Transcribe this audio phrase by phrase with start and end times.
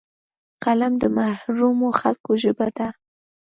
[0.63, 2.87] قلم د محرومو خلکو ژبه ده